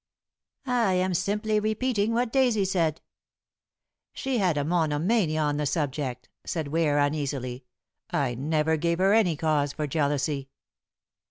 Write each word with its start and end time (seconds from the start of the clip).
"I 0.65 0.93
am 0.93 1.13
simply 1.13 1.59
repeating 1.59 2.11
what 2.11 2.33
Daisy 2.33 2.65
said." 2.65 3.01
"She 4.13 4.39
had 4.39 4.57
a 4.57 4.63
monomania 4.63 5.39
on 5.39 5.57
the 5.57 5.67
subject," 5.67 6.27
said 6.43 6.69
Ware 6.69 6.97
uneasily. 6.97 7.65
"I 8.09 8.33
never 8.33 8.77
gave 8.77 8.97
her 8.97 9.13
any 9.13 9.35
cause 9.35 9.73
for 9.73 9.85
jealousy." 9.85 10.49